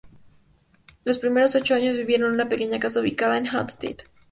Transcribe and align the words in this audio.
Los 1.03 1.19
primeros 1.19 1.53
ocho 1.53 1.75
años 1.75 1.95
vivieron 1.95 2.29
en 2.29 2.33
una 2.33 2.49
pequeña 2.49 2.79
casa 2.79 3.01
ubicada 3.01 3.37
en 3.37 3.45
Hampstead. 3.47 3.97